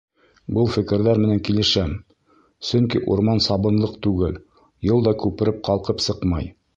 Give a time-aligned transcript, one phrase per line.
[0.57, 1.91] Был фекерҙәр менән килешәм,
[2.71, 4.41] сөнки урман сабынлыҡ түгел,
[4.89, 6.53] йыл да күпереп ҡалҡып сыҡмай.